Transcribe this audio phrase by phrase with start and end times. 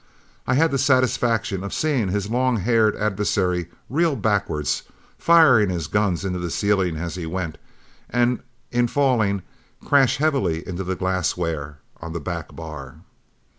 [0.47, 4.81] I had the satisfaction of seeing his long haired adversary reel backwards,
[5.19, 7.59] firing his guns into the ceiling as he went,
[8.09, 8.39] and
[8.71, 9.43] in falling
[9.85, 12.95] crash heavily into the glassware on the back bar.